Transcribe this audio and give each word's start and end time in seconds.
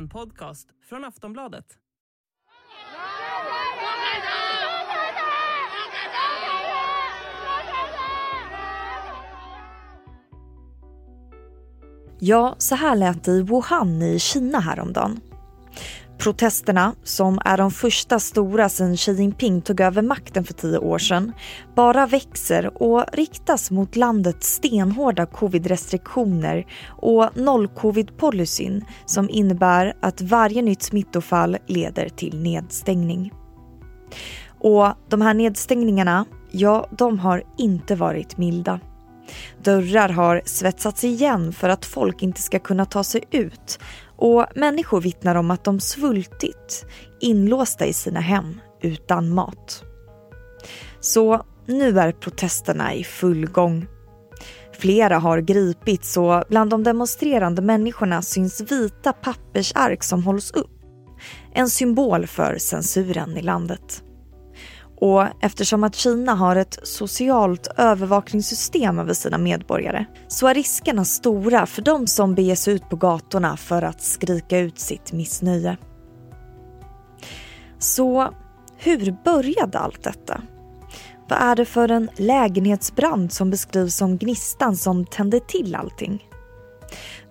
En 0.00 0.08
podcast 0.08 0.68
från 0.88 1.04
Aftonbladet. 1.04 1.64
Ja, 12.20 12.54
så 12.58 12.74
här 12.74 12.96
lät 12.96 13.24
det 13.24 13.32
i 13.32 13.42
Wuhan 13.42 14.02
i 14.02 14.18
Kina 14.18 14.60
häromdagen. 14.60 15.20
Protesterna, 16.20 16.94
som 17.04 17.38
är 17.44 17.56
de 17.56 17.70
första 17.70 18.18
stora 18.18 18.68
sedan 18.68 18.96
Xi 18.96 19.12
Jinping 19.12 19.62
tog 19.62 19.80
över 19.80 20.02
makten 20.02 20.44
för 20.44 20.54
tio 20.54 20.78
år 20.78 20.98
sedan, 20.98 21.32
bara 21.74 22.06
växer 22.06 22.82
och 22.82 23.04
riktas 23.12 23.70
mot 23.70 23.96
landets 23.96 24.54
stenhårda 24.54 25.26
covid-restriktioner 25.26 26.66
och 26.88 27.36
noll-covid-policyn 27.36 28.84
som 29.06 29.30
innebär 29.30 29.94
att 30.02 30.20
varje 30.20 30.62
nytt 30.62 30.82
smittofall 30.82 31.56
leder 31.66 32.08
till 32.08 32.42
nedstängning. 32.42 33.32
Och 34.58 34.88
de 35.08 35.20
här 35.20 35.34
nedstängningarna, 35.34 36.24
ja, 36.50 36.88
de 36.90 37.18
har 37.18 37.42
inte 37.58 37.94
varit 37.94 38.38
milda. 38.38 38.80
Dörrar 39.62 40.08
har 40.08 40.42
svetsats 40.44 41.04
igen 41.04 41.52
för 41.52 41.68
att 41.68 41.84
folk 41.84 42.22
inte 42.22 42.42
ska 42.42 42.58
kunna 42.58 42.84
ta 42.84 43.04
sig 43.04 43.22
ut 43.30 43.78
och 44.20 44.46
människor 44.54 45.00
vittnar 45.00 45.34
om 45.34 45.50
att 45.50 45.64
de 45.64 45.80
svultit, 45.80 46.86
inlåsta 47.20 47.86
i 47.86 47.92
sina 47.92 48.20
hem 48.20 48.60
utan 48.82 49.34
mat. 49.34 49.84
Så 51.00 51.44
nu 51.66 51.98
är 51.98 52.12
protesterna 52.12 52.94
i 52.94 53.04
full 53.04 53.46
gång. 53.46 53.86
Flera 54.72 55.18
har 55.18 55.38
gripits 55.38 56.16
och 56.16 56.44
bland 56.48 56.70
de 56.70 56.84
demonstrerande 56.84 57.62
människorna 57.62 58.22
syns 58.22 58.60
vita 58.60 59.12
pappersark 59.12 60.02
som 60.02 60.24
hålls 60.24 60.50
upp. 60.50 60.80
En 61.54 61.70
symbol 61.70 62.26
för 62.26 62.58
censuren 62.58 63.36
i 63.36 63.42
landet. 63.42 64.02
Och 65.00 65.24
eftersom 65.40 65.84
att 65.84 65.94
Kina 65.94 66.34
har 66.34 66.56
ett 66.56 66.78
socialt 66.82 67.68
övervakningssystem 67.76 68.98
över 68.98 69.14
sina 69.14 69.38
medborgare 69.38 70.04
så 70.28 70.46
är 70.46 70.54
riskerna 70.54 71.04
stora 71.04 71.66
för 71.66 71.82
de 71.82 72.06
som 72.06 72.34
beger 72.34 72.54
sig 72.54 72.74
ut 72.74 72.88
på 72.88 72.96
gatorna 72.96 73.56
för 73.56 73.82
att 73.82 74.02
skrika 74.02 74.58
ut 74.58 74.78
sitt 74.78 75.12
missnöje. 75.12 75.76
Så 77.78 78.34
hur 78.76 79.16
började 79.24 79.78
allt 79.78 80.02
detta? 80.02 80.42
Vad 81.28 81.38
är 81.42 81.56
det 81.56 81.64
för 81.64 81.90
en 81.90 82.10
lägenhetsbrand 82.16 83.32
som 83.32 83.50
beskrivs 83.50 83.96
som 83.96 84.18
gnistan 84.18 84.76
som 84.76 85.06
tände 85.06 85.40
till 85.40 85.74
allting? 85.74 86.24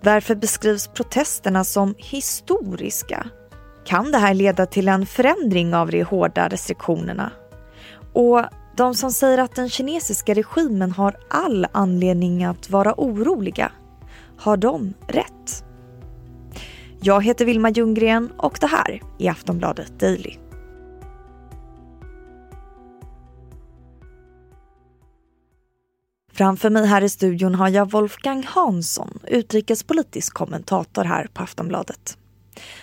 Varför 0.02 0.34
beskrivs 0.34 0.88
protesterna 0.88 1.64
som 1.64 1.94
historiska? 1.98 3.26
Kan 3.84 4.12
det 4.12 4.18
här 4.18 4.34
leda 4.34 4.66
till 4.66 4.88
en 4.88 5.06
förändring 5.06 5.74
av 5.74 5.90
de 5.90 6.02
hårda 6.02 6.48
restriktionerna? 6.48 7.32
Och 8.12 8.42
de 8.76 8.94
som 8.94 9.10
säger 9.10 9.38
att 9.38 9.54
den 9.54 9.68
kinesiska 9.68 10.34
regimen 10.34 10.92
har 10.92 11.16
all 11.30 11.66
anledning 11.72 12.44
att 12.44 12.70
vara 12.70 12.94
oroliga, 12.96 13.72
har 14.38 14.56
de 14.56 14.94
rätt? 15.08 15.64
Jag 17.02 17.24
heter 17.24 17.44
Vilma 17.44 17.70
Ljunggren 17.70 18.32
och 18.36 18.58
det 18.60 18.66
här 18.66 19.02
är 19.18 19.30
Aftonbladet 19.30 20.00
Daily. 20.00 20.36
Framför 26.32 26.70
mig 26.70 26.86
här 26.86 27.02
i 27.02 27.08
studion 27.08 27.54
har 27.54 27.68
jag 27.68 27.90
Wolfgang 27.90 28.44
Hansson, 28.46 29.18
utrikespolitisk 29.26 30.34
kommentator 30.34 31.04
här 31.04 31.28
på 31.34 31.42
Aftonbladet. 31.42 32.18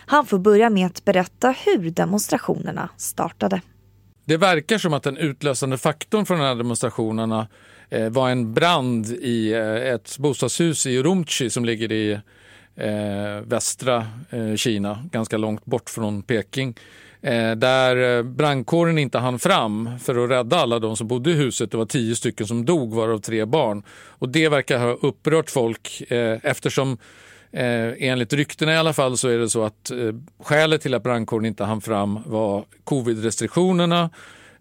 Han 0.06 0.26
får 0.26 0.40
börja 0.40 0.70
med 0.70 0.86
att 0.86 1.06
berätta 1.06 1.52
hur 1.52 1.92
demonstrationerna 1.92 2.90
startade. 2.98 3.62
Det 4.28 4.38
verkar 4.38 4.78
som 4.78 4.94
att 4.94 5.04
den 5.04 5.18
utlösande 5.18 5.78
faktorn 5.78 6.26
för 6.26 6.36
de 6.36 6.42
här 6.42 6.56
demonstrationerna 6.56 7.48
eh, 7.90 8.10
var 8.10 8.30
en 8.30 8.54
brand 8.54 9.06
i 9.06 9.54
eh, 9.54 9.94
ett 9.94 10.18
bostadshus 10.18 10.86
i 10.86 10.98
Urumqi 10.98 11.50
som 11.50 11.66
ligger 11.66 11.92
i 11.92 12.12
eh, 12.76 13.42
västra 13.46 14.08
eh, 14.30 14.56
Kina, 14.56 15.06
ganska 15.12 15.38
långt 15.38 15.66
bort 15.66 15.90
från 15.90 16.22
Peking. 16.24 16.76
Eh, 17.22 17.52
där 17.52 18.18
eh, 18.18 18.24
brandkåren 18.24 18.98
inte 18.98 19.18
hann 19.18 19.40
fram 19.40 19.90
för 20.00 20.24
att 20.24 20.30
rädda 20.30 20.58
alla 20.58 20.80
de 20.80 20.98
som 20.98 21.08
bodde 21.08 21.32
i 21.32 21.34
huset. 21.34 21.72
Det 21.72 21.78
var 21.78 21.86
tio 21.86 22.16
stycken 22.16 22.48
som 22.48 22.66
dog, 22.66 22.94
varav 22.94 23.20
tre 23.20 23.46
barn. 23.46 23.84
Och 23.90 24.30
det 24.30 24.50
verkar 24.50 24.80
ha 24.80 24.92
upprört 24.92 25.50
folk 25.50 26.12
eh, 26.12 26.40
eftersom 26.44 26.98
Eh, 27.52 27.94
enligt 27.98 28.34
ryktena 28.34 28.74
i 28.74 28.78
alla 28.78 28.94
fall 28.94 29.18
så 29.18 29.28
är 29.28 29.38
det 29.38 29.50
så 29.50 29.64
att 29.64 29.92
eh, 29.92 29.98
skälet 30.40 30.82
till 30.82 30.94
att 30.94 31.04
brandkåren 31.04 31.46
inte 31.46 31.64
hann 31.64 31.82
fram 31.82 32.20
var 32.26 32.66
covid-restriktionerna 32.84 34.10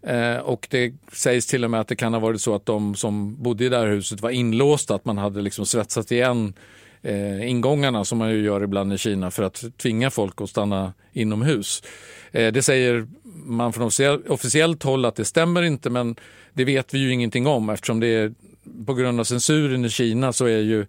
eh, 0.02 0.36
och 0.36 0.66
det 0.70 0.94
sägs 1.12 1.46
till 1.46 1.64
och 1.64 1.70
med 1.70 1.80
att 1.80 1.88
det 1.88 1.96
kan 1.96 2.12
ha 2.12 2.20
varit 2.20 2.40
så 2.40 2.54
att 2.54 2.66
de 2.66 2.94
som 2.94 3.42
bodde 3.42 3.64
i 3.64 3.68
det 3.68 3.78
här 3.78 3.86
huset 3.86 4.20
var 4.20 4.30
inlåsta, 4.30 4.94
att 4.94 5.04
man 5.04 5.18
hade 5.18 5.42
liksom 5.42 5.66
svetsat 5.66 6.12
igen 6.12 6.54
eh, 7.02 7.50
ingångarna 7.50 8.04
som 8.04 8.18
man 8.18 8.30
ju 8.30 8.44
gör 8.44 8.62
ibland 8.62 8.92
i 8.92 8.98
Kina 8.98 9.30
för 9.30 9.42
att 9.42 9.64
tvinga 9.76 10.10
folk 10.10 10.40
att 10.40 10.50
stanna 10.50 10.92
inomhus. 11.12 11.82
Eh, 12.32 12.52
det 12.52 12.62
säger 12.62 13.06
man 13.44 13.72
från 13.72 13.90
officiellt 14.28 14.82
håll 14.82 15.04
att 15.04 15.16
det 15.16 15.24
stämmer 15.24 15.62
inte 15.62 15.90
men 15.90 16.16
det 16.52 16.64
vet 16.64 16.94
vi 16.94 16.98
ju 16.98 17.12
ingenting 17.12 17.46
om 17.46 17.70
eftersom 17.70 18.00
det 18.00 18.06
är 18.06 18.34
på 18.86 18.94
grund 18.94 19.20
av 19.20 19.24
censuren 19.24 19.84
i 19.84 19.90
Kina 19.90 20.32
så 20.32 20.44
är 20.44 20.58
ju 20.58 20.86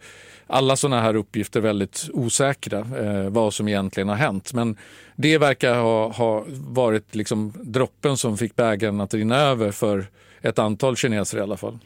alla 0.48 0.76
sådana 0.76 1.02
här 1.02 1.16
uppgifter 1.16 1.62
väldigt 1.62 2.10
osäkra 2.14 2.80
eh, 2.80 3.30
vad 3.30 3.54
som 3.54 3.68
egentligen 3.68 4.10
har 4.10 4.16
hänt. 4.16 4.54
Men 4.54 4.78
det 5.16 5.38
verkar 5.38 5.76
ha, 5.76 6.12
ha 6.12 6.46
varit 6.50 7.16
liksom 7.16 7.54
droppen 7.62 8.18
som 8.18 8.38
fick 8.38 8.56
bägaren 8.56 9.02
att 9.02 9.14
rinna 9.14 9.38
över 9.38 9.72
för 9.72 10.08
ett 10.42 10.60
antal 10.60 10.96
kineser 10.96 11.38
i 11.38 11.42
alla 11.42 11.58
fall. 11.58 11.80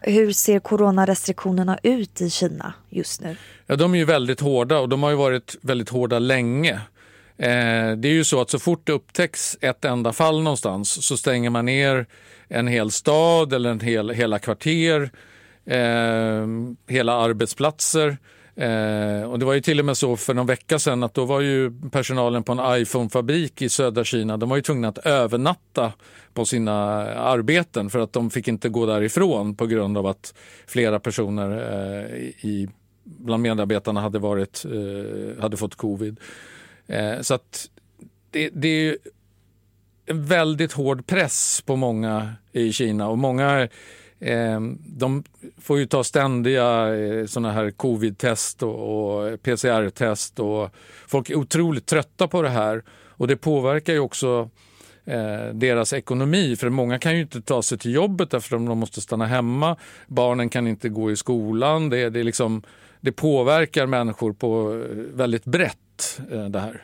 Hur 0.00 0.32
ser 0.32 0.58
coronarestriktionerna 0.58 1.78
ut 1.82 2.20
i 2.20 2.30
Kina 2.30 2.74
just 2.90 3.20
nu? 3.20 3.36
Ja, 3.66 3.76
de 3.76 3.94
är 3.94 3.98
ju 3.98 4.04
väldigt 4.04 4.40
hårda 4.40 4.78
och 4.78 4.88
de 4.88 5.02
har 5.02 5.10
ju 5.10 5.16
varit 5.16 5.56
väldigt 5.60 5.88
hårda 5.88 6.18
länge. 6.18 6.80
Eh, 7.38 7.92
det 7.96 8.08
är 8.08 8.12
ju 8.12 8.24
så 8.24 8.40
att 8.40 8.50
så 8.50 8.58
fort 8.58 8.80
det 8.84 8.92
upptäcks 8.92 9.58
ett 9.60 9.84
enda 9.84 10.12
fall 10.12 10.42
någonstans 10.42 11.06
så 11.06 11.16
stänger 11.16 11.50
man 11.50 11.64
ner 11.64 12.06
en 12.48 12.66
hel 12.66 12.90
stad 12.90 13.52
eller 13.52 13.70
en 13.70 13.80
hel, 13.80 14.10
hela 14.10 14.38
kvarter 14.38 15.10
Ehm, 15.66 16.76
hela 16.86 17.12
arbetsplatser. 17.12 18.18
Eh, 18.56 19.22
och 19.22 19.38
det 19.38 19.44
var 19.44 19.52
ju 19.52 19.60
till 19.60 19.78
och 19.78 19.84
med 19.84 19.96
så 19.96 20.16
för 20.16 20.34
någon 20.34 20.46
vecka 20.46 20.78
sedan 20.78 21.02
att 21.02 21.14
då 21.14 21.24
var 21.24 21.40
ju 21.40 21.72
personalen 21.92 22.42
på 22.42 22.52
en 22.52 22.82
iPhone-fabrik 22.82 23.62
i 23.62 23.68
södra 23.68 24.04
Kina, 24.04 24.36
de 24.36 24.48
var 24.48 24.56
ju 24.56 24.62
tvungna 24.62 24.88
att 24.88 24.98
övernatta 24.98 25.92
på 26.34 26.44
sina 26.44 26.74
arbeten 27.14 27.90
för 27.90 27.98
att 27.98 28.12
de 28.12 28.30
fick 28.30 28.48
inte 28.48 28.68
gå 28.68 28.86
därifrån 28.86 29.54
på 29.54 29.66
grund 29.66 29.98
av 29.98 30.06
att 30.06 30.34
flera 30.66 31.00
personer 31.00 31.50
eh, 31.50 32.16
i, 32.50 32.68
bland 33.04 33.42
medarbetarna 33.42 34.00
hade, 34.00 34.18
varit, 34.18 34.64
eh, 34.64 35.42
hade 35.42 35.56
fått 35.56 35.74
covid. 35.74 36.20
Eh, 36.86 37.20
så 37.20 37.34
att 37.34 37.70
det, 38.30 38.50
det 38.52 38.68
är 38.68 38.96
en 40.06 40.24
väldigt 40.24 40.72
hård 40.72 41.06
press 41.06 41.62
på 41.66 41.76
många 41.76 42.32
i 42.52 42.72
Kina 42.72 43.08
och 43.08 43.18
många 43.18 43.68
Ehm, 44.20 44.78
de 44.86 45.24
får 45.58 45.78
ju 45.78 45.86
ta 45.86 46.04
ständiga 46.04 46.96
eh, 46.96 47.26
såna 47.26 47.52
här 47.52 47.70
covid-test 47.70 48.62
och, 48.62 49.42
PCR-test 49.42 50.38
och 50.38 50.70
folk 51.06 51.30
är 51.30 51.34
otroligt 51.34 51.86
trötta 51.86 52.28
på 52.28 52.42
det 52.42 52.48
här 52.48 52.82
och 53.08 53.28
det 53.28 53.36
påverkar 53.36 53.92
ju 53.92 53.98
också 53.98 54.50
eh, 55.04 55.54
deras 55.54 55.92
ekonomi 55.92 56.56
för 56.56 56.68
många 56.68 56.98
kan 56.98 57.14
ju 57.14 57.20
inte 57.20 57.42
ta 57.42 57.62
sig 57.62 57.78
till 57.78 57.94
jobbet 57.94 58.34
eftersom 58.34 58.66
de 58.66 58.78
måste 58.78 59.00
stanna 59.00 59.26
hemma. 59.26 59.76
Barnen 60.06 60.48
kan 60.48 60.66
inte 60.66 60.88
gå 60.88 61.10
i 61.10 61.16
skolan. 61.16 61.90
Det, 61.90 62.10
det, 62.10 62.22
liksom, 62.22 62.62
det 63.00 63.12
påverkar 63.12 63.86
människor 63.86 64.32
på 64.32 64.72
eh, 64.72 64.96
väldigt 65.16 65.44
brett 65.44 66.20
eh, 66.32 66.44
det 66.44 66.60
här. 66.60 66.82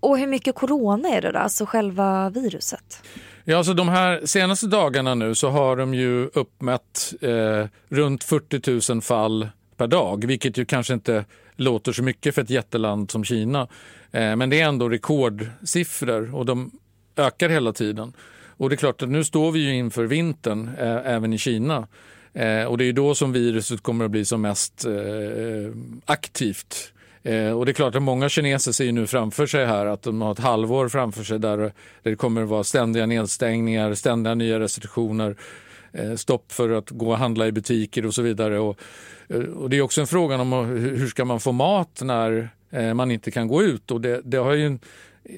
Och 0.00 0.18
hur 0.18 0.26
mycket 0.26 0.54
corona 0.54 1.08
är 1.08 1.22
det 1.22 1.32
då, 1.32 1.38
alltså 1.38 1.66
själva 1.66 2.30
viruset? 2.30 3.02
Ja, 3.48 3.56
alltså 3.56 3.74
de 3.74 3.88
här 3.88 4.20
senaste 4.24 4.66
dagarna 4.66 5.14
nu 5.14 5.34
så 5.34 5.48
har 5.48 5.76
de 5.76 5.94
ju 5.94 6.30
uppmätt 6.34 7.14
eh, 7.20 7.66
runt 7.88 8.24
40 8.24 8.92
000 8.92 9.02
fall 9.02 9.48
per 9.76 9.86
dag, 9.86 10.26
vilket 10.26 10.58
ju 10.58 10.64
kanske 10.64 10.94
inte 10.94 11.24
låter 11.56 11.92
så 11.92 12.02
mycket 12.02 12.34
för 12.34 12.42
ett 12.42 12.50
jätteland 12.50 13.10
som 13.10 13.24
Kina. 13.24 13.68
Eh, 14.12 14.36
men 14.36 14.50
det 14.50 14.60
är 14.60 14.68
ändå 14.68 14.88
rekordsiffror 14.88 16.34
och 16.34 16.46
de 16.46 16.70
ökar 17.16 17.48
hela 17.48 17.72
tiden. 17.72 18.12
Och 18.56 18.68
det 18.68 18.74
är 18.74 18.76
klart 18.76 19.02
att 19.02 19.08
nu 19.08 19.24
står 19.24 19.52
vi 19.52 19.60
ju 19.60 19.74
inför 19.74 20.04
vintern 20.04 20.70
eh, 20.78 21.12
även 21.12 21.32
i 21.32 21.38
Kina. 21.38 21.88
Eh, 22.32 22.64
och 22.64 22.78
det 22.78 22.84
är 22.84 22.92
då 22.92 23.14
som 23.14 23.32
viruset 23.32 23.82
kommer 23.82 24.04
att 24.04 24.10
bli 24.10 24.24
som 24.24 24.42
mest 24.42 24.84
eh, 24.86 25.72
aktivt 26.04 26.92
Eh, 27.26 27.50
och 27.50 27.66
det 27.66 27.70
är 27.70 27.74
klart 27.74 27.94
att 27.94 28.02
många 28.02 28.28
kineser 28.28 28.72
ser 28.72 28.92
nu 28.92 29.06
framför 29.06 29.46
sig 29.46 29.66
här 29.66 29.86
att 29.86 30.02
de 30.02 30.22
har 30.22 30.32
ett 30.32 30.38
halvår 30.38 30.88
framför 30.88 31.24
sig 31.24 31.38
där, 31.38 31.72
det 32.02 32.16
kommer 32.16 32.42
att 32.42 32.48
vara 32.48 32.64
ständiga 32.64 33.06
nedstängningar, 33.06 33.94
ständiga 33.94 34.34
nya 34.34 34.60
restriktioner, 34.60 35.36
eh, 35.92 36.14
stopp 36.14 36.52
för 36.52 36.70
att 36.70 36.90
gå 36.90 37.10
och 37.10 37.18
handla 37.18 37.46
i 37.46 37.52
butiker 37.52 38.06
och 38.06 38.14
så 38.14 38.22
vidare. 38.22 38.58
Och, 38.58 38.80
eh, 39.28 39.40
och 39.40 39.70
det 39.70 39.76
är 39.76 39.82
också 39.82 40.00
en 40.00 40.06
fråga 40.06 40.40
om 40.40 40.52
hur 40.52 41.06
ska 41.06 41.24
man 41.24 41.40
få 41.40 41.52
mat 41.52 42.00
när 42.02 42.48
eh, 42.70 42.94
man 42.94 43.10
inte 43.10 43.30
kan 43.30 43.48
gå 43.48 43.62
ut. 43.62 43.90
Och 43.90 44.00
det, 44.00 44.20
det 44.24 44.36
har 44.36 44.52
ju, 44.52 44.78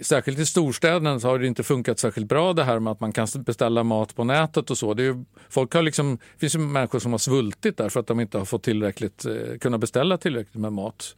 särskilt 0.02 0.38
i 0.38 0.46
storstäderna 0.46 1.10
har 1.10 1.38
det 1.38 1.46
inte 1.46 1.62
funkat 1.62 1.98
särskilt 1.98 2.28
bra 2.28 2.52
det 2.52 2.64
här 2.64 2.78
med 2.78 2.90
att 2.90 3.00
man 3.00 3.12
kan 3.12 3.26
beställa 3.36 3.82
mat 3.82 4.16
på 4.16 4.24
nätet 4.24 4.70
och 4.70 4.78
så. 4.78 4.94
Det, 4.94 5.02
är, 5.02 5.24
folk 5.48 5.74
har 5.74 5.82
liksom, 5.82 6.16
det 6.16 6.40
finns 6.40 6.54
ju 6.54 6.58
människor 6.58 6.98
som 6.98 7.12
har 7.12 7.18
svultit 7.18 7.76
där 7.76 7.88
för 7.88 8.00
att 8.00 8.06
de 8.06 8.20
inte 8.20 8.38
har 8.38 8.44
fått 8.44 8.62
tillräckligt, 8.62 9.26
eh, 9.64 9.78
beställa 9.78 10.18
tillräckligt 10.18 10.60
med 10.62 10.72
mat 10.72 11.14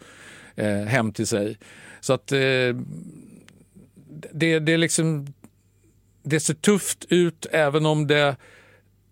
eh, 0.54 0.80
hem 0.80 1.12
till 1.12 1.26
sig. 1.26 1.58
Så 2.00 2.12
att 2.12 2.32
eh, 2.32 2.38
det, 4.32 4.58
det, 4.58 4.72
är 4.72 4.78
liksom, 4.78 5.26
det 6.22 6.40
ser 6.40 6.54
tufft 6.54 7.06
ut 7.08 7.46
även 7.50 7.86
om 7.86 8.06
det 8.06 8.36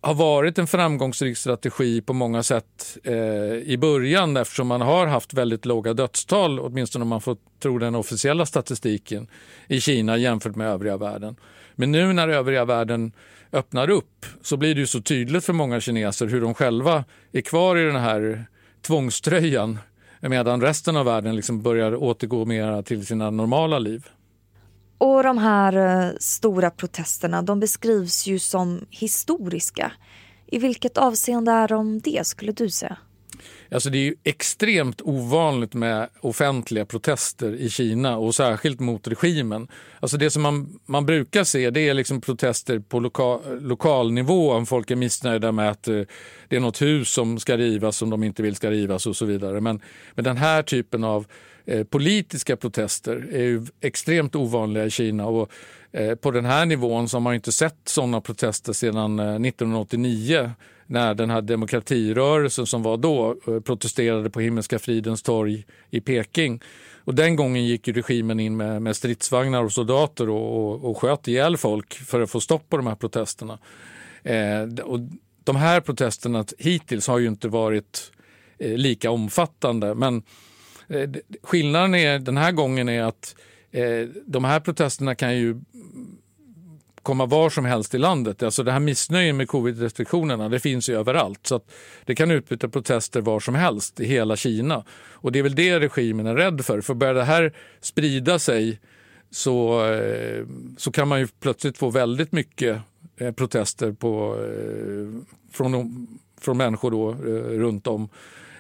har 0.00 0.14
varit 0.14 0.58
en 0.58 0.67
framgångsrik 0.67 1.38
strategi 1.38 2.00
på 2.00 2.12
många 2.12 2.43
sätt 2.43 2.99
eh, 3.05 3.14
i 3.55 3.76
början 3.81 4.37
eftersom 4.37 4.67
man 4.67 4.81
har 4.81 5.06
haft 5.06 5.35
väldigt 5.35 5.64
låga 5.64 5.94
dödstal, 5.94 6.61
åtminstone 6.61 7.02
om 7.02 7.08
man 7.08 7.20
får 7.20 7.37
tro 7.62 7.79
den 7.79 7.94
officiella 7.94 8.46
statistiken 8.46 9.26
i 9.69 9.81
Kina 9.81 10.17
jämfört 10.17 10.56
med 10.56 10.69
övriga 10.69 10.96
världen. 10.96 11.37
Men 11.75 11.93
nu 11.93 12.12
när 12.12 12.29
övriga 12.29 12.64
världen 12.64 13.12
öppnar 13.52 13.91
upp 13.91 14.26
så 14.43 14.56
blir 14.56 14.75
det 14.75 14.81
ju 14.81 14.87
så 14.87 15.00
tydligt 15.00 15.44
för 15.44 15.52
många 15.52 15.81
kineser 15.81 16.26
hur 16.26 16.41
de 16.41 16.55
själva 16.55 17.05
är 17.32 17.41
kvar 17.41 17.76
i 17.76 17.84
den 17.84 17.96
här 17.96 18.46
tvångströjan 18.82 19.79
medan 20.20 20.61
resten 20.61 20.97
av 20.97 21.05
världen 21.05 21.37
liksom 21.37 21.62
börjar 21.62 22.03
återgå 22.03 22.44
mer 22.44 22.82
till 22.82 23.06
sina 23.06 23.31
normala 23.31 23.79
liv. 23.79 24.09
Och 24.99 25.23
de 25.23 25.38
här 25.38 25.73
eh, 26.06 26.12
stora 26.20 26.70
protesterna 26.70 27.43
de 27.43 27.61
beskrivs 27.61 28.26
ju 28.26 28.38
som 28.38 28.87
historiska. 28.91 29.93
I 30.47 30.59
vilket 30.59 30.99
avseende 30.99 31.53
är 31.53 31.69
de 31.69 32.00
det 32.00 32.26
skulle 32.26 32.53
du 32.53 32.70
säga? 32.70 32.97
Alltså 33.70 33.91
det 33.91 33.99
är 33.99 34.03
ju 34.03 34.15
extremt 34.25 35.00
ovanligt 35.00 35.75
med 35.75 36.09
offentliga 36.20 36.87
protester 36.87 37.55
i 37.55 37.70
Kina 37.70 38.17
och 38.17 38.35
särskilt 38.35 38.81
mot 38.81 39.09
regimen. 39.09 39.69
Alltså 40.00 40.17
det 40.17 40.31
som 40.31 40.43
man, 40.43 40.79
man 40.87 41.06
brukar 41.06 41.44
se 41.44 41.70
det 41.70 41.88
är 41.88 41.94
liksom 41.94 42.20
protester 42.20 42.79
på 42.79 43.00
loka, 43.00 43.38
lokal 43.61 44.12
nivå 44.12 44.53
om 44.53 44.67
folk 44.67 44.91
är 44.91 44.97
missnöjda 44.97 45.53
med 45.53 45.70
att 45.70 45.88
eh, 45.88 46.00
det 46.49 46.56
är 46.56 46.61
något 46.61 46.82
hus 46.82 47.11
som 47.11 47.38
ska 47.38 47.56
rivas 47.56 47.97
som 47.97 48.11
de 48.11 48.23
inte 48.25 48.43
vill 48.43 48.56
ska 48.56 48.70
rivas 48.70 49.06
och 49.06 49.17
så 49.17 49.25
vidare. 49.25 49.61
Men, 49.61 49.81
men 50.15 50.25
den 50.25 50.37
här 50.37 50.62
typen 50.62 51.05
av 51.05 51.26
eh, 51.69 51.85
politiska 51.85 52.56
protester 52.56 53.29
är 53.32 53.43
ju 53.43 53.67
extremt 53.81 54.35
ovanliga 54.35 54.87
i 54.87 54.91
Kina 54.91 55.26
och 55.26 55.50
eh, 55.93 56.15
på 56.15 56.31
den 56.31 56.44
här 56.44 56.67
nivån 56.67 57.09
så 57.09 57.17
har 57.17 57.20
man 57.20 57.35
inte 57.35 57.53
sett 57.53 57.79
sådana 57.85 58.20
protester 58.20 58.73
sedan 58.73 59.19
eh, 59.19 59.25
1989 59.25 60.50
när 60.87 61.15
den 61.15 61.31
här 61.31 61.43
demokratirörelsen 61.43 62.67
som 62.67 62.82
var 62.82 62.97
då 62.97 63.37
eh, 63.47 63.61
protesterade 63.61 64.31
på 64.31 64.41
Himmelska 64.41 64.79
fridens 64.79 65.23
torg 65.23 65.65
i 65.91 66.00
Peking. 66.00 66.61
Och 67.05 67.15
den 67.15 67.37
gången 67.37 67.65
gick 67.65 67.88
regimen 67.88 68.41
in 68.41 68.56
med, 68.56 68.82
med 68.82 68.97
stridsvagnar 68.97 69.62
och 69.62 69.73
soldater 69.73 70.29
och, 70.29 70.56
och, 70.56 70.91
och 70.91 70.99
sköt 70.99 71.29
ihjäl 71.29 71.56
folk 71.56 71.94
för 71.94 72.20
att 72.20 72.31
få 72.31 72.41
stopp 72.41 72.69
på 72.69 72.76
de 72.76 72.87
här 72.87 72.94
protesterna. 72.94 73.59
Eh, 74.23 74.85
och 74.85 75.00
de 75.44 75.56
här 75.56 75.81
protesterna 75.81 76.44
hittills 76.59 77.09
har 77.09 77.19
ju 77.19 77.29
inte 77.29 77.49
varit 77.49 78.12
eh, 78.59 78.76
lika 78.76 79.11
omfattande 79.11 79.94
men 79.94 80.17
eh, 80.17 80.23
Eh, 80.88 81.11
skillnaden 81.43 81.94
är, 81.94 82.19
den 82.19 82.37
här 82.37 82.52
gången 82.52 82.88
är 82.88 83.02
att 83.02 83.37
eh, 83.70 84.08
de 84.26 84.44
här 84.44 84.61
protesterna 84.61 85.14
kan 85.14 85.37
ju 85.37 85.61
komma 87.02 87.26
var 87.26 87.50
som 87.50 87.64
helst 87.64 87.94
i 87.94 87.99
landet. 87.99 88.43
Alltså 88.43 88.62
det 88.62 88.73
här 88.73 88.81
missnöjet 88.81 89.35
med 89.35 89.49
covid-restriktionerna 89.49 90.49
det 90.49 90.61
finns 90.61 90.88
ju 90.88 90.99
överallt. 90.99 91.46
Så 91.46 91.55
att 91.55 91.70
det 92.05 92.14
kan 92.14 92.31
utbyta 92.31 92.69
protester 92.69 93.20
var 93.20 93.40
som 93.40 93.55
helst 93.55 94.00
i 94.00 94.06
hela 94.06 94.37
Kina. 94.37 94.85
Och 95.12 95.32
det 95.32 95.38
är 95.38 95.43
väl 95.43 95.55
det 95.55 95.81
regimen 95.81 96.26
är 96.26 96.35
rädd 96.35 96.64
för. 96.64 96.81
För 96.81 96.94
börjar 96.94 97.14
det 97.14 97.25
här 97.25 97.52
sprida 97.81 98.38
sig 98.38 98.81
så, 99.31 99.87
eh, 99.93 100.46
så 100.76 100.93
kan 100.93 101.08
man 101.08 101.20
ju 101.20 101.29
plötsligt 101.41 101.79
få 101.79 101.91
väldigt 101.91 102.32
mycket 102.32 102.81
eh, 103.17 103.32
protester 103.32 103.93
på, 103.93 104.37
från, 105.52 106.06
från 106.41 106.56
människor 106.56 106.91
då, 106.91 107.12
runt 107.58 107.87
om. 107.87 108.08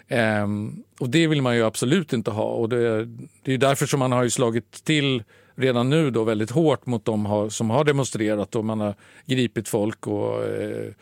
Ehm, 0.08 0.82
och 1.00 1.10
det 1.10 1.26
vill 1.26 1.42
man 1.42 1.56
ju 1.56 1.64
absolut 1.64 2.12
inte 2.12 2.30
ha. 2.30 2.44
Och 2.44 2.68
det, 2.68 3.04
det 3.42 3.54
är 3.54 3.58
därför 3.58 3.86
som 3.86 4.00
man 4.00 4.12
har 4.12 4.28
slagit 4.28 4.84
till 4.84 5.22
redan 5.54 5.90
nu 5.90 6.10
då 6.10 6.24
väldigt 6.24 6.50
hårt 6.50 6.86
mot 6.86 7.04
de 7.04 7.48
som 7.50 7.70
har 7.70 7.84
demonstrerat 7.84 8.56
och 8.56 8.64
man 8.64 8.80
har 8.80 8.94
gripit 9.26 9.68
folk. 9.68 10.06
och 10.06 10.44
eh, 10.44 10.92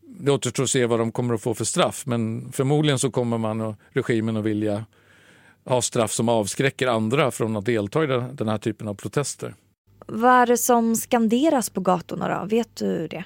Det 0.00 0.32
återstår 0.32 0.62
att 0.62 0.70
se 0.70 0.86
vad 0.86 0.98
de 0.98 1.12
kommer 1.12 1.34
att 1.34 1.42
få 1.42 1.54
för 1.54 1.64
straff 1.64 2.06
men 2.06 2.52
förmodligen 2.52 2.98
så 2.98 3.10
kommer 3.10 3.38
man 3.38 3.60
och 3.60 3.74
regimen 3.90 4.36
att 4.36 4.44
vilja 4.44 4.84
ha 5.64 5.82
straff 5.82 6.12
som 6.12 6.28
avskräcker 6.28 6.86
andra 6.86 7.30
från 7.30 7.56
att 7.56 7.64
delta 7.64 8.04
i 8.04 8.06
den 8.32 8.48
här 8.48 8.58
typen 8.58 8.88
av 8.88 8.94
protester. 8.94 9.54
Vad 10.06 10.30
är 10.30 10.46
det 10.46 10.58
som 10.58 10.96
skanderas 10.96 11.70
på 11.70 11.80
gatorna 11.80 12.40
då? 12.40 12.46
Vet 12.46 12.76
du 12.76 13.08
det? 13.08 13.24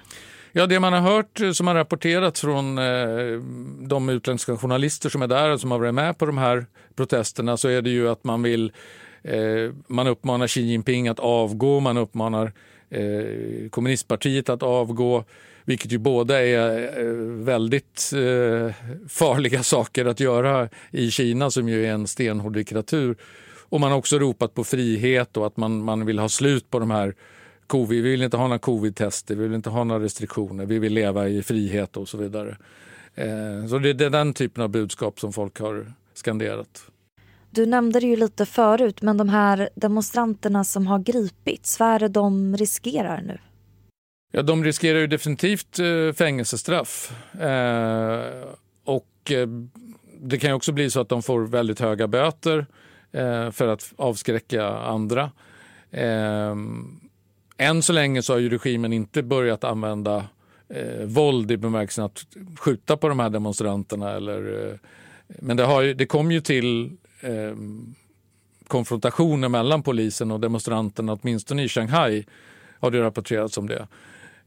Ja, 0.59 0.67
det 0.67 0.81
man 0.81 0.93
har 0.93 1.01
hört 1.01 1.41
eh, 1.41 1.51
som 1.51 1.67
har 1.67 1.75
rapporterats 1.75 2.41
från 2.41 2.79
eh, 2.79 3.41
de 3.89 4.09
utländska 4.09 4.57
journalister 4.57 5.09
som 5.09 5.23
är 5.23 5.27
där 5.27 5.51
och 5.51 5.61
som 5.61 5.71
har 5.71 5.79
varit 5.79 5.95
med 5.95 6.19
på 6.19 6.27
de 6.27 6.39
här 6.39 6.67
protesterna 6.95 7.57
så 7.57 7.69
är 7.69 7.83
det 7.83 7.91
ju 7.91 8.09
att 8.09 8.25
man 8.25 8.43
vill 8.43 8.73
Eh, 9.23 9.73
man 9.87 10.07
uppmanar 10.07 10.47
Xi 10.47 10.61
Jinping 10.61 11.09
att 11.09 11.21
avgå, 11.21 11.81
man 11.81 11.97
uppmanar 11.97 12.53
eh, 12.91 13.69
kommunistpartiet 13.71 14.49
att 14.49 14.63
avgå 14.63 15.25
vilket 15.65 15.93
ju 15.93 15.99
båda 15.99 16.43
är 16.43 16.99
eh, 16.99 17.13
väldigt 17.45 18.13
eh, 18.15 18.75
farliga 19.09 19.63
saker 19.75 20.05
att 20.05 20.21
göra 20.21 20.69
i 20.91 21.11
Kina 21.11 21.51
som 21.51 21.69
ju 21.69 21.87
är 21.87 21.93
en 21.93 22.07
stenhård 22.07 22.55
diktatur. 22.55 23.17
Och 23.69 23.81
man 23.81 23.91
har 23.91 23.99
också 23.99 24.19
ropat 24.19 24.55
på 24.55 24.65
frihet 24.65 25.37
och 25.37 25.47
att 25.47 25.57
man, 25.57 25.85
man 25.85 26.07
vill 26.07 26.19
ha 26.19 26.29
slut 26.29 26.71
på 26.71 26.79
de 26.79 26.91
här 26.91 27.15
covid. 27.67 28.03
Vi 28.03 28.11
vill 28.11 28.23
inte 28.23 28.37
ha 28.37 28.45
några 28.45 28.59
covid-tester, 28.59 29.35
vi 29.35 29.43
vill 29.43 29.55
inte 29.55 29.71
ha 29.71 29.85
några 29.85 30.05
restriktioner, 30.05 30.67
vi 30.67 30.79
vill 30.79 30.93
leva 30.93 31.29
i 31.29 31.43
frihet 31.43 31.97
och 31.97 32.09
så 32.09 32.19
vidare. 32.19 32.57
Så 33.69 33.79
det 33.79 33.91
är 33.91 34.11
den 34.11 34.35
typen 34.35 34.63
av 34.63 34.69
budskap 34.69 35.21
som 35.21 35.33
folk 35.33 35.61
har 35.61 35.93
skanderat. 36.15 36.91
Du 37.51 37.67
nämnde 37.67 38.01
det 38.01 38.07
ju 38.07 38.17
lite 38.17 38.47
förut, 38.47 39.03
men 39.03 39.17
de 39.17 39.29
här 39.29 39.69
demonstranterna 39.75 40.65
som 40.65 40.87
har 40.87 40.99
gripits, 40.99 41.81
vad 41.81 41.89
är 41.89 41.99
det 41.99 42.09
de 42.09 42.57
riskerar 42.57 43.23
nu? 43.23 43.39
Ja, 44.33 44.43
de 44.43 44.65
riskerar 44.65 44.99
ju 44.99 45.07
definitivt 45.07 45.79
eh, 45.79 46.13
fängelsestraff. 46.13 47.13
Eh, 47.41 48.21
och 48.85 49.31
eh, 49.31 49.49
det 50.21 50.39
kan 50.39 50.53
också 50.53 50.73
bli 50.73 50.91
så 50.91 51.01
att 51.01 51.09
de 51.09 51.23
får 51.23 51.41
väldigt 51.41 51.81
höga 51.81 52.09
böter 52.09 52.67
eh, 53.13 53.51
för 53.51 53.69
att 53.69 53.93
avskräcka 53.97 54.67
andra. 54.69 55.31
Än 57.57 57.83
så 57.83 57.93
länge 57.93 58.23
så 58.23 58.33
har 58.33 58.39
ju 58.39 58.49
regimen 58.49 58.93
inte 58.93 59.23
börjat 59.23 59.65
använda 59.65 60.25
eh, 60.69 61.05
våld 61.05 61.51
i 61.51 61.57
bemärkelsen 61.57 62.05
att 62.05 62.27
skjuta 62.59 62.97
på 62.97 63.09
de 63.09 63.19
här 63.19 63.31
demonstranterna. 63.31 64.11
Eller, 64.11 64.69
eh, 64.69 64.75
men 65.29 65.57
det, 65.57 65.65
har 65.65 65.83
ju, 65.83 65.95
det 65.95 66.07
kom 66.07 66.33
ju 66.33 66.41
till 66.41 66.91
eh, 67.21 67.57
konfrontationer 68.69 69.49
mellan 69.49 69.83
polisen 69.83 70.31
och 70.31 70.41
demonstranterna, 70.41 71.13
åtminstone 71.13 71.63
i 71.63 71.69
Shanghai 71.69 72.25
har 72.81 72.91
det 72.91 73.03
rapporterats 73.03 73.59
om 73.59 73.69
det. 73.69 73.87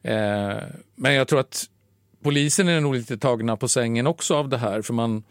Eh, 0.01 0.57
men 0.95 1.13
jag 1.13 1.27
tror 1.27 1.39
att 1.39 1.65
polisen 2.23 2.67
är 2.67 2.81
nog 2.81 2.95
lite 2.95 3.17
tagna 3.17 3.57
på 3.57 3.67
sängen 3.67 4.07
också 4.07 4.35
av 4.35 4.49
det 4.49 4.57
här. 4.57 4.81
För 4.81 4.93
man, 4.93 5.23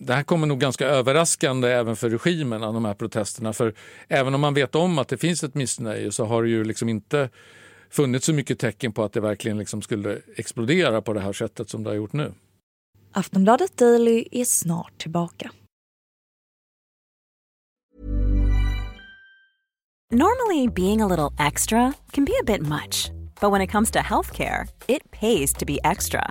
det 0.00 0.14
här 0.14 0.22
kommer 0.22 0.46
nog 0.46 0.60
ganska 0.60 0.86
överraskande 0.86 1.68
även 1.68 1.96
för 1.96 2.10
regimen, 2.10 2.62
av 2.62 2.74
de 2.74 2.84
här 2.84 2.94
protesterna. 2.94 3.52
För 3.52 3.74
även 4.08 4.34
om 4.34 4.40
man 4.40 4.54
vet 4.54 4.74
om 4.74 4.98
att 4.98 5.08
det 5.08 5.18
finns 5.18 5.44
ett 5.44 5.54
missnöje 5.54 6.12
så 6.12 6.24
har 6.24 6.42
det 6.42 6.48
ju 6.48 6.64
liksom 6.64 6.88
inte 6.88 7.30
funnits 7.90 8.26
så 8.26 8.32
mycket 8.32 8.58
tecken 8.58 8.92
på 8.92 9.04
att 9.04 9.12
det 9.12 9.20
verkligen 9.20 9.58
liksom 9.58 9.82
skulle 9.82 10.18
explodera 10.36 11.02
på 11.02 11.12
det 11.12 11.20
här 11.20 11.32
sättet 11.32 11.70
som 11.70 11.82
det 11.82 11.90
har 11.90 11.94
gjort 11.94 12.12
nu. 12.12 12.32
Aftonbladet 13.12 13.76
Daily 13.76 14.24
är 14.30 14.44
snart 14.44 14.98
tillbaka. 14.98 15.50
Normally, 20.12 20.68
being 20.68 21.02
a 21.02 21.06
little 21.06 21.46
extra 21.46 21.92
can 22.10 22.24
be 22.24 22.32
a 22.40 22.44
bit 22.46 22.62
much, 22.62 23.10
but 23.40 23.52
when 23.52 23.62
it 23.62 23.70
comes 23.70 23.90
to 23.90 23.98
healthcare, 23.98 24.66
it 24.88 25.10
pays 25.10 25.52
to 25.52 25.66
be 25.66 25.78
extra. 25.84 26.30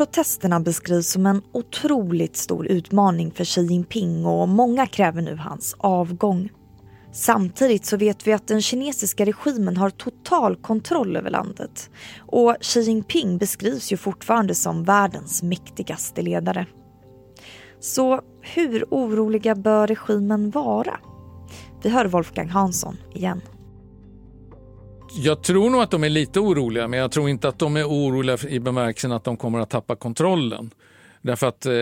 Protesterna 0.00 0.60
beskrivs 0.60 1.10
som 1.10 1.26
en 1.26 1.42
otroligt 1.52 2.36
stor 2.36 2.66
utmaning 2.66 3.30
för 3.30 3.44
Xi 3.44 3.60
Jinping 3.60 4.26
och 4.26 4.48
många 4.48 4.86
kräver 4.86 5.22
nu 5.22 5.36
hans 5.36 5.76
avgång. 5.78 6.48
Samtidigt 7.12 7.86
så 7.86 7.96
vet 7.96 8.26
vi 8.26 8.32
att 8.32 8.46
den 8.46 8.62
kinesiska 8.62 9.24
regimen 9.24 9.76
har 9.76 9.90
total 9.90 10.56
kontroll 10.56 11.16
över 11.16 11.30
landet. 11.30 11.90
Och 12.18 12.56
Xi 12.60 12.80
Jinping 12.80 13.38
beskrivs 13.38 13.92
ju 13.92 13.96
fortfarande 13.96 14.54
som 14.54 14.84
världens 14.84 15.42
mäktigaste 15.42 16.22
ledare. 16.22 16.66
Så 17.80 18.20
hur 18.40 18.84
oroliga 18.90 19.54
bör 19.54 19.86
regimen 19.86 20.50
vara? 20.50 21.00
Vi 21.82 21.90
hör 21.90 22.04
Wolfgang 22.04 22.48
Hansson 22.48 22.96
igen. 23.14 23.40
Jag 25.12 25.42
tror 25.42 25.70
nog 25.70 25.82
att 25.82 25.90
de 25.90 26.04
är 26.04 26.08
lite 26.08 26.40
oroliga, 26.40 26.88
men 26.88 26.98
jag 26.98 27.12
tror 27.12 27.28
inte 27.28 27.48
att 27.48 27.58
de 27.58 27.76
är 27.76 27.84
oroliga 27.84 28.38
i 28.48 28.60
bemärkelsen 28.60 29.12
att 29.12 29.24
de 29.24 29.36
kommer 29.36 29.58
att 29.58 29.70
tappa 29.70 29.96
kontrollen. 29.96 30.70
Därför 31.22 31.46
att, 31.46 31.66
eh, 31.66 31.72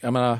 jag 0.00 0.12
menar, 0.12 0.38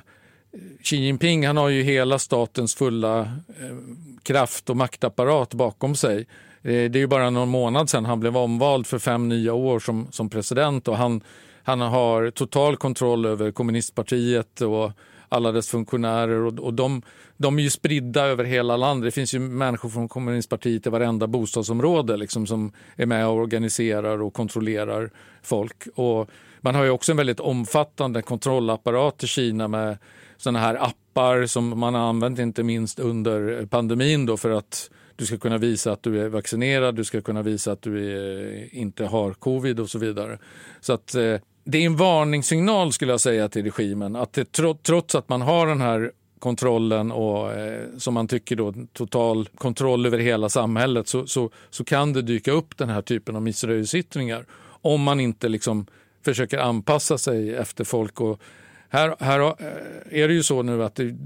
Xi 0.82 0.96
Jinping 0.96 1.46
han 1.46 1.56
har 1.56 1.68
ju 1.68 1.82
hela 1.82 2.18
statens 2.18 2.74
fulla 2.74 3.20
eh, 3.20 3.76
kraft 4.22 4.70
och 4.70 4.76
maktapparat 4.76 5.54
bakom 5.54 5.94
sig. 5.94 6.18
Eh, 6.62 6.90
det 6.90 6.98
är 6.98 7.00
ju 7.00 7.06
bara 7.06 7.30
någon 7.30 7.48
månad 7.48 7.90
sedan 7.90 8.04
han 8.04 8.20
blev 8.20 8.36
omvald 8.36 8.86
för 8.86 8.98
fem 8.98 9.28
nya 9.28 9.54
år 9.54 9.80
som, 9.80 10.06
som 10.10 10.30
president 10.30 10.88
och 10.88 10.96
han, 10.96 11.20
han 11.62 11.80
har 11.80 12.30
total 12.30 12.76
kontroll 12.76 13.26
över 13.26 13.50
kommunistpartiet 13.50 14.60
och 14.60 14.90
alla 15.32 15.52
dess 15.52 15.68
funktionärer 15.68 16.44
och, 16.44 16.58
och 16.58 16.74
de, 16.74 17.02
de 17.36 17.58
är 17.58 17.62
ju 17.62 17.70
spridda 17.70 18.26
över 18.26 18.44
hela 18.44 18.76
landet. 18.76 19.06
Det 19.06 19.10
finns 19.10 19.34
ju 19.34 19.38
människor 19.38 19.88
från 19.88 20.08
kommunistpartiet 20.08 20.86
i 20.86 20.90
varenda 20.90 21.26
bostadsområde 21.26 22.16
liksom, 22.16 22.46
som 22.46 22.72
är 22.96 23.06
med 23.06 23.26
och 23.26 23.34
organiserar 23.34 24.22
och 24.22 24.34
kontrollerar 24.34 25.10
folk. 25.42 25.86
Och 25.94 26.30
man 26.60 26.74
har 26.74 26.84
ju 26.84 26.90
också 26.90 27.12
en 27.12 27.16
väldigt 27.16 27.40
omfattande 27.40 28.22
kontrollapparat 28.22 29.24
i 29.24 29.26
Kina 29.26 29.68
med 29.68 29.98
sådana 30.36 30.58
här 30.58 30.74
appar 30.74 31.46
som 31.46 31.78
man 31.78 31.94
har 31.94 32.08
använt 32.08 32.38
inte 32.38 32.62
minst 32.62 32.98
under 32.98 33.66
pandemin 33.66 34.26
då 34.26 34.36
för 34.36 34.50
att 34.50 34.90
du 35.16 35.26
ska 35.26 35.38
kunna 35.38 35.58
visa 35.58 35.92
att 35.92 36.02
du 36.02 36.20
är 36.20 36.28
vaccinerad, 36.28 36.94
du 36.94 37.04
ska 37.04 37.20
kunna 37.20 37.42
visa 37.42 37.72
att 37.72 37.82
du 37.82 38.12
är, 38.12 38.74
inte 38.74 39.04
har 39.04 39.32
covid 39.32 39.80
och 39.80 39.90
så 39.90 39.98
vidare. 39.98 40.38
Så 40.80 40.92
att 40.92 41.14
eh, 41.14 41.36
det 41.64 41.78
är 41.78 41.86
en 41.86 41.96
varningssignal 41.96 42.92
skulle 42.92 43.12
jag 43.12 43.20
säga 43.20 43.48
till 43.48 43.64
regimen 43.64 44.16
att 44.16 44.32
det, 44.32 44.52
trots 44.82 45.14
att 45.14 45.28
man 45.28 45.42
har 45.42 45.66
den 45.66 45.80
här 45.80 46.12
kontrollen 46.38 47.12
och 47.12 47.52
eh, 47.52 47.88
som 47.98 48.14
man 48.14 48.28
tycker 48.28 48.56
då 48.56 48.74
total 48.92 49.48
kontroll 49.54 50.06
över 50.06 50.18
hela 50.18 50.48
samhället 50.48 51.08
så, 51.08 51.26
så, 51.26 51.50
så 51.70 51.84
kan 51.84 52.12
det 52.12 52.22
dyka 52.22 52.52
upp 52.52 52.78
den 52.78 52.88
här 52.88 53.02
typen 53.02 53.36
av 53.36 53.42
missnöjesyttringar 53.42 54.46
om 54.64 55.02
man 55.02 55.20
inte 55.20 55.48
liksom 55.48 55.86
försöker 56.24 56.58
anpassa 56.58 57.18
sig 57.18 57.54
efter 57.54 57.84
folk. 57.84 58.20
Och 58.20 58.40
här, 58.88 59.16
här 59.20 59.40
eh, 59.40 60.22
är 60.22 60.28
det 60.28 60.34
ju 60.34 60.42
så 60.42 60.62
nu 60.62 60.84
att 60.84 60.94
det, 60.94 61.16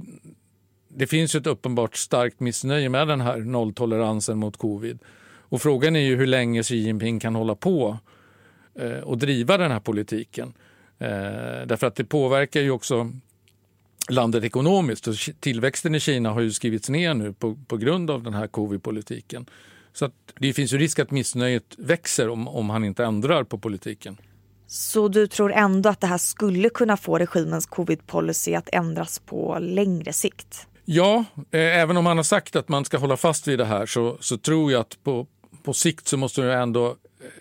det 0.89 1.07
finns 1.07 1.35
ett 1.35 1.47
uppenbart 1.47 1.97
starkt 1.97 2.41
missnöje 2.41 2.89
med 2.89 3.09
den 3.09 3.21
här 3.21 3.37
nolltoleransen 3.37 4.39
mot 4.39 4.57
covid. 4.57 4.99
Och 5.49 5.63
frågan 5.63 5.97
är 5.97 6.01
ju 6.01 6.17
hur 6.17 6.27
länge 6.27 6.63
Xi 6.63 6.77
Jinping 6.77 7.21
kan 7.21 7.35
hålla 7.35 7.55
på 7.55 7.99
eh, 8.79 8.99
och 8.99 9.19
driva 9.19 9.57
den 9.57 9.71
här 9.71 9.81
politiken. 9.81 10.53
Eh, 10.99 11.09
därför 11.67 11.87
att 11.87 11.95
det 11.95 12.05
påverkar 12.05 12.61
ju 12.61 12.71
också 12.71 13.13
landet 14.09 14.45
ekonomiskt. 14.45 15.09
Tillväxten 15.41 15.95
i 15.95 16.01
Kina 16.01 16.31
har 16.31 16.41
ju 16.41 16.53
skrivits 16.53 16.89
ner 16.89 17.15
nu 17.15 17.33
på, 17.33 17.59
på 17.67 17.77
grund 17.77 18.11
av 18.11 18.23
den 18.23 18.35
här 18.35 18.47
covid-politiken. 18.47 19.47
Så 19.93 20.05
att 20.05 20.13
det 20.39 20.53
finns 20.53 20.73
ju 20.73 20.79
risk 20.79 20.99
att 20.99 21.11
missnöjet 21.11 21.75
växer 21.79 22.29
om, 22.29 22.49
om 22.49 22.71
han 22.71 22.85
inte 22.85 23.05
ändrar 23.05 23.45
på 23.45 23.59
politiken. 23.59 24.17
Så 24.67 25.09
du 25.09 25.27
tror 25.27 25.53
ändå 25.53 25.89
att 25.89 26.01
det 26.01 26.07
här 26.07 26.19
skulle 26.19 26.69
kunna 26.69 26.97
få 26.97 27.19
regimens 27.19 27.69
covid-policy 27.69 28.57
att 28.57 28.69
ändras 28.73 29.19
på 29.19 29.59
längre 29.61 30.13
sikt? 30.13 30.67
Ja, 30.85 31.25
eh, 31.51 31.61
även 31.61 31.97
om 31.97 32.07
han 32.07 32.17
har 32.17 32.25
sagt 32.25 32.57
att 32.57 32.69
man 32.69 32.85
ska 32.85 32.99
hålla 32.99 33.17
fast 33.17 33.49
vid 33.49 33.59
det 33.59 33.65
här 33.65 33.87
så, 33.87 34.17
så 34.21 34.39
tror 34.39 34.73
jag 34.73 34.81
att 34.81 34.99
på, 35.05 35.27
på 35.63 35.73
sikt 35.73 36.09
så 36.09 36.17
måste 36.17 36.41
ju 36.41 36.53
ändå 36.53 36.87
eh, 36.87 36.95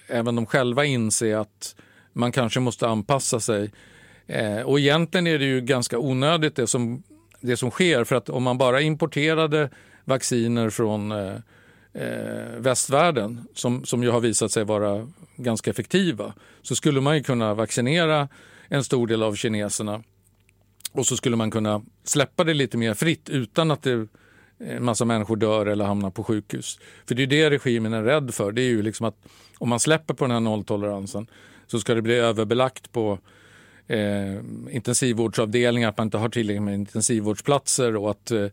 även 0.08 0.36
de 0.36 0.46
själva 0.46 0.86
inse 0.86 1.40
att 1.40 1.76
man 2.14 2.32
kanske 2.32 2.60
måste 2.60 2.88
anpassa 2.88 3.40
sig. 3.40 3.72
Eh, 4.28 4.62
och 4.62 4.80
egentligen 4.80 5.28
är 5.28 5.40
det 5.40 5.46
ju 5.46 5.62
ganska 5.62 6.00
onödigt 6.00 6.56
det 6.56 6.68
som, 6.68 7.04
det 7.42 7.58
som 7.58 7.72
sker 7.72 8.04
för 8.04 8.16
att 8.16 8.30
om 8.30 8.44
man 8.44 8.58
bara 8.58 8.82
importerade 8.82 9.70
vacciner 10.06 10.70
från 10.70 11.12
eh, 11.12 11.36
eh, 11.94 12.58
västvärlden 12.58 13.48
som, 13.54 13.86
som 13.86 14.04
ju 14.04 14.10
har 14.10 14.20
visat 14.20 14.52
sig 14.52 14.64
vara 14.64 15.08
ganska 15.36 15.72
effektiva 15.72 16.34
så 16.62 16.76
skulle 16.76 17.02
man 17.02 17.18
ju 17.18 17.24
kunna 17.24 17.54
vaccinera 17.54 18.28
en 18.68 18.84
stor 18.84 19.08
del 19.08 19.24
av 19.24 19.36
kineserna 19.36 20.04
och 20.92 21.06
så 21.06 21.18
skulle 21.18 21.36
man 21.36 21.52
kunna 21.52 21.82
släppa 22.04 22.44
det 22.44 22.54
lite 22.54 22.78
mer 22.78 22.94
fritt 22.94 23.30
utan 23.30 23.72
att 23.72 23.84
det, 23.84 24.08
en 24.60 24.86
massa 24.86 25.06
människor 25.06 25.36
dör 25.36 25.66
eller 25.66 25.86
hamnar 25.86 26.10
på 26.10 26.24
sjukhus. 26.24 26.80
För 27.08 27.16
det 27.16 27.24
är 27.24 27.28
det 27.28 27.50
regimen 27.50 27.94
är 27.94 28.04
rädd 28.04 28.34
för. 28.34 28.52
Det 28.52 28.62
är 28.62 28.70
ju 28.70 28.82
liksom 28.82 29.08
att 29.08 29.16
om 29.58 29.70
man 29.70 29.80
släpper 29.80 30.14
på 30.14 30.24
den 30.24 30.32
här 30.32 30.40
nolltoleransen 30.40 31.28
så 31.68 31.80
ska 31.80 31.94
det 31.94 32.02
bli 32.02 32.14
överbelagt 32.14 32.92
på 32.92 33.20
eh, 33.88 34.36
intensivvårdsavdelningar, 34.70 35.90
att 35.90 35.98
man 35.98 36.08
inte 36.08 36.18
har 36.18 36.30
tillräckligt 36.30 36.64
med 36.64 36.74
intensivvårdsplatser 36.74 37.96
och 37.96 38.12
att 38.12 38.32
eh, 38.32 38.48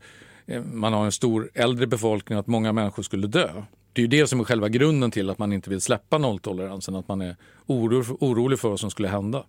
man 0.72 0.92
har 0.92 1.04
en 1.04 1.12
stor 1.12 1.50
äldre 1.54 1.86
befolkning 1.86 2.38
och 2.38 2.40
att 2.40 2.46
många 2.46 2.72
människor 2.72 3.02
skulle 3.02 3.26
dö. 3.26 3.48
Det 3.92 4.00
är 4.00 4.02
ju 4.02 4.08
det 4.08 4.26
som 4.26 4.40
är 4.40 4.44
själva 4.44 4.68
grunden 4.68 5.10
till 5.10 5.30
att 5.30 5.38
man 5.38 5.52
inte 5.52 5.70
vill 5.70 5.80
släppa 5.80 6.18
nolltoleransen, 6.18 6.96
att 6.96 7.08
man 7.08 7.20
är 7.20 7.36
orolig 7.66 8.58
för 8.58 8.68
vad 8.68 8.80
som 8.80 8.90
skulle 8.90 9.08
hända. 9.08 9.44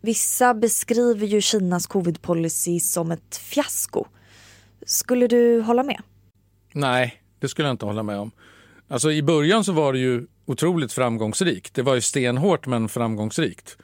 Vissa 0.00 0.54
beskriver 0.54 1.26
ju 1.26 1.40
Kinas 1.40 1.86
covid-policy 1.86 2.80
som 2.80 3.10
ett 3.10 3.36
fiasko. 3.36 4.06
Skulle 4.86 5.26
du 5.26 5.60
hålla 5.60 5.82
med? 5.82 6.02
Nej, 6.72 7.22
det 7.40 7.48
skulle 7.48 7.68
jag 7.68 7.74
inte 7.74 7.86
hålla 7.86 8.02
med 8.02 8.18
om. 8.18 8.30
Alltså 8.88 9.12
I 9.12 9.22
början 9.22 9.64
så 9.64 9.72
var 9.72 9.92
det 9.92 9.98
ju 9.98 10.26
otroligt 10.44 10.92
framgångsrikt. 10.92 11.74
Det 11.74 11.82
var 11.82 11.94
ju 11.94 12.00
stenhårt 12.00 12.66
men 12.66 12.88
framgångsrikt. 12.88 13.76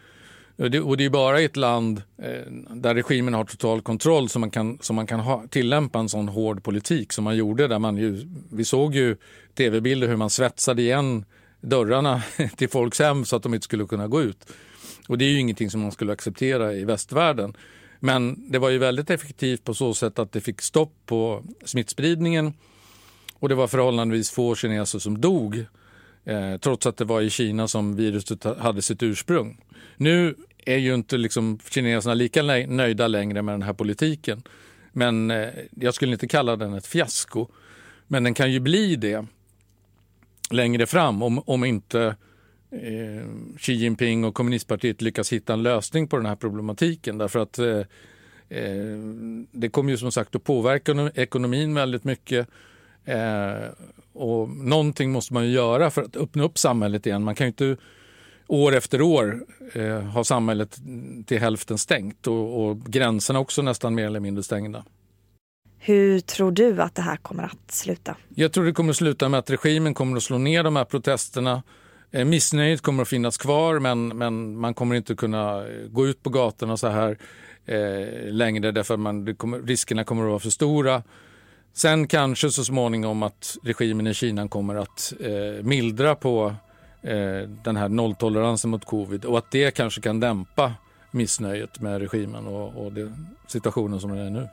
Det, 0.57 0.81
och 0.81 0.97
det 0.97 1.05
är 1.05 1.11
bara 1.11 1.41
i 1.41 1.45
ett 1.45 1.57
land 1.57 2.03
eh, 2.19 2.53
där 2.75 2.95
regimen 2.95 3.35
har 3.35 3.45
total 3.45 3.83
kontroll 3.83 4.29
som 4.29 4.41
man 4.41 4.51
kan, 4.51 4.79
som 4.81 4.97
man 4.97 5.07
kan 5.07 5.21
ha, 5.21 5.45
tillämpa 5.51 5.99
en 5.99 6.09
sån 6.09 6.29
hård 6.29 6.63
politik 6.63 7.13
som 7.13 7.25
man 7.25 7.37
gjorde. 7.37 7.69
Där 7.69 7.79
man 7.79 7.97
ju, 7.97 8.29
vi 8.53 8.65
såg 8.65 8.95
ju 8.95 9.17
tv-bilder 9.55 10.09
hur 10.09 10.17
man 10.17 10.31
svetsade 10.31 10.83
igen 10.83 11.25
dörrarna 11.61 12.23
till 12.57 12.69
folks 12.69 12.99
hem 12.99 13.25
så 13.25 13.37
att 13.37 13.43
de 13.43 13.55
inte 13.55 13.65
skulle 13.65 13.87
kunna 13.87 14.09
gå 14.09 14.23
ut. 14.23 14.53
Och 15.09 15.19
det 15.19 15.25
är 15.25 15.29
ju 15.29 15.39
ingenting 15.39 15.71
som 15.71 15.81
man 15.81 15.93
skulle 15.93 16.13
acceptera 16.13 16.73
i 16.75 16.85
västvärlden. 16.85 17.57
Men 18.05 18.51
det 18.51 18.59
var 18.59 18.71
ju 18.71 18.79
väldigt 18.79 19.11
effektivt 19.11 19.65
på 19.65 19.75
så 19.75 19.95
sätt 19.95 20.19
att 20.19 20.33
det 20.33 20.41
fick 20.41 20.61
stopp 20.61 20.93
på 21.07 21.45
smittspridningen 21.65 22.53
och 23.35 23.49
det 23.49 23.55
var 23.55 23.67
förhållandevis 23.67 24.31
få 24.31 24.55
kineser 24.55 24.99
som 24.99 25.21
dog 25.21 25.65
eh, 26.25 26.57
trots 26.61 26.87
att 26.87 26.97
det 26.97 27.05
var 27.05 27.21
i 27.21 27.31
Kina 27.31 27.69
som 27.69 27.97
viruset 27.97 28.45
hade 28.45 28.83
sitt 28.83 29.03
ursprung. 29.03 29.61
Nu 29.97 30.35
är 30.65 30.77
ju 30.77 30.95
inte 30.95 31.17
liksom 31.17 31.59
kineserna 31.69 32.15
lika 32.15 32.43
nöjda 32.43 33.09
längre 33.09 33.43
med 33.43 33.55
den 33.55 33.63
här 33.63 33.73
politiken. 33.73 34.43
Men 34.93 35.31
eh, 35.31 35.49
jag 35.71 35.95
skulle 35.95 36.13
inte 36.13 36.29
kalla 36.29 36.57
den 36.57 36.75
ett 36.75 36.87
fiasko. 36.87 37.49
Men 38.07 38.25
den 38.25 38.35
kan 38.35 38.53
ju 38.53 38.61
bli 38.61 38.97
det 38.97 39.27
längre 40.51 40.87
fram 40.87 41.23
om, 41.23 41.43
om 41.47 41.65
inte 41.65 42.17
eh, 42.73 43.27
Xi 43.59 43.73
Jinping 43.73 44.25
och 44.25 44.35
kommunistpartiet 44.35 45.03
lyckas 45.03 45.33
hitta 45.33 45.53
en 45.53 45.63
lösning 45.63 46.09
på 46.09 46.17
den 46.17 46.27
här 46.27 46.37
problematiken. 46.37 47.19
Därför 47.19 47.39
att 47.39 47.59
eh, 47.59 47.79
eh 48.49 48.99
det 49.53 49.69
kommer 49.69 49.91
ju 49.91 49.97
som 49.97 50.13
sagt 50.13 50.35
att 50.35 50.45
påverka 50.45 51.11
ekonomin 51.15 51.75
väldigt 51.75 52.05
mycket. 52.05 52.49
Eh, 53.05 53.69
och 54.13 54.49
någonting 54.49 55.13
måste 55.13 55.35
man 55.35 55.45
ju 55.45 55.51
göra 55.51 55.91
för 55.91 56.03
att 56.03 56.17
öppna 56.17 56.43
upp 56.43 56.59
samhället 56.59 57.07
igen. 57.07 57.25
Man 57.25 57.35
kan 57.35 57.45
ju 57.45 57.49
inte 57.49 57.77
år 58.47 58.75
efter 58.75 59.03
år 59.03 59.45
eh, 59.73 60.01
ha 60.01 60.25
samhället 60.25 60.79
till 61.27 61.39
hälften 61.39 61.79
stängt 61.79 62.27
och, 62.27 62.65
och 62.65 62.81
gränserna 62.81 63.39
också 63.39 63.63
nästan 63.63 63.95
mer 63.95 64.07
eller 64.07 64.21
mindre 64.21 64.43
stängda. 64.43 64.85
Hur 65.79 66.21
tror 66.21 66.53
du 66.53 66.83
att 66.83 66.95
det 66.95 67.03
här 67.03 67.17
kommer 67.17 67.43
att 67.43 67.73
sluta? 67.73 68.17
Jag 68.35 68.53
tror 68.53 68.65
det 68.65 68.73
kommer 68.73 68.91
att 68.91 68.97
sluta 68.97 69.29
med 69.29 69.39
att 69.39 69.51
regimen 69.51 69.95
kommer 69.95 70.17
att 70.17 70.23
slå 70.23 70.39
ner 70.39 70.63
de 70.65 70.77
här 70.77 70.85
protesterna. 70.85 71.63
Eh, 72.13 72.25
missnöjet 72.25 72.81
kommer 72.81 73.03
att 73.03 73.09
finnas 73.09 73.39
kvar 73.39 73.79
men, 73.79 74.09
men 74.09 74.59
man 74.59 74.75
kommer 74.75 74.95
inte 74.95 75.15
kunna 75.15 75.65
gå 75.91 76.07
ut 76.07 76.23
på 76.23 76.31
gatorna 76.31 76.77
så 76.77 76.89
här 76.89 77.19
eh, 77.67 78.33
längre 78.33 78.71
därför 78.71 78.95
att 78.95 79.01
man, 79.01 79.35
kommer, 79.35 79.59
riskerna 79.59 80.05
kommer 80.05 80.23
att 80.23 80.29
vara 80.29 80.39
för 80.39 80.51
stora. 80.51 81.03
Sen 81.73 82.07
kanske 82.07 82.51
så 82.51 82.65
småningom 82.65 83.23
att 83.23 83.57
regimen 83.63 84.07
i 84.07 84.15
Kina 84.15 84.49
kommer 84.49 84.75
att 84.75 85.13
eh, 85.21 85.65
mildra 85.65 86.15
på 86.15 86.55
eh, 87.03 87.49
den 87.65 87.77
här 87.77 87.89
nolltoleransen 87.89 88.71
mot 88.71 88.85
covid 88.85 89.25
och 89.25 89.39
att 89.39 89.51
det 89.51 89.71
kanske 89.71 90.01
kan 90.01 90.21
dämpa 90.21 90.73
missnöjet 91.11 91.81
med 91.81 92.01
regimen 92.01 92.47
och, 92.47 92.85
och 92.85 92.93
det, 92.93 93.13
situationen 93.47 94.01
som 94.01 94.11
den 94.11 94.27
är 94.27 94.31
nu. 94.31 94.49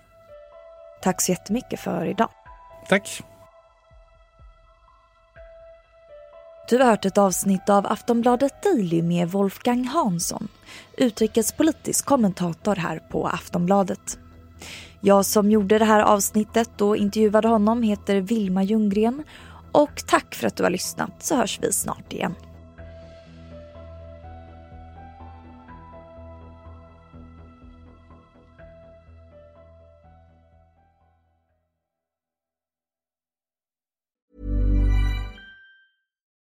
Tack 1.01 1.21
så 1.21 1.31
jättemycket 1.31 1.79
för 1.79 2.05
idag. 2.05 2.29
Tack. 2.89 3.23
Du 6.69 6.77
har 6.77 6.85
hört 6.85 7.05
ett 7.05 7.17
avsnitt 7.17 7.69
av 7.69 7.87
Aftonbladet 7.87 8.63
Daily 8.63 9.01
med 9.01 9.31
Wolfgang 9.31 9.85
Hansson, 9.85 10.47
utrikespolitisk 10.97 12.05
kommentator 12.05 12.75
här 12.75 12.99
på 13.09 13.27
Aftonbladet. 13.27 14.19
Jag 15.01 15.25
som 15.25 15.51
gjorde 15.51 15.79
det 15.79 15.85
här 15.85 15.99
avsnittet 15.99 16.81
och 16.81 16.97
intervjuade 16.97 17.47
honom 17.47 17.83
heter 17.83 18.15
Vilma 18.21 18.63
Ljunggren 18.63 19.23
och 19.71 20.07
tack 20.07 20.35
för 20.35 20.47
att 20.47 20.55
du 20.55 20.63
har 20.63 20.69
lyssnat 20.69 21.11
så 21.19 21.35
hörs 21.35 21.59
vi 21.61 21.73
snart 21.73 22.13
igen. 22.13 22.35